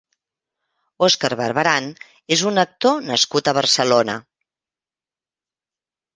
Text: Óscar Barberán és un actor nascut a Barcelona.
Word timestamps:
Óscar 1.07 1.35
Barberán 1.41 1.89
és 2.37 2.43
un 2.53 2.57
actor 2.65 3.05
nascut 3.11 3.51
a 3.51 3.55
Barcelona. 3.59 4.19